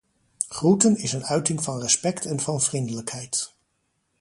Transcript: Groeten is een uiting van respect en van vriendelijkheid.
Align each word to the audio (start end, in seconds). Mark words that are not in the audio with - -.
Groeten 0.49 0.97
is 0.97 1.13
een 1.13 1.25
uiting 1.25 1.63
van 1.63 1.79
respect 1.81 2.25
en 2.25 2.39
van 2.39 2.61
vriendelijkheid. 2.61 3.53